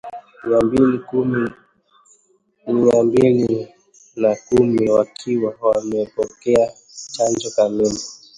[0.43, 0.61] mia
[3.01, 3.67] mbili
[4.15, 6.71] na kumi wakiwa wamepokea
[7.11, 7.99] chanjo kamili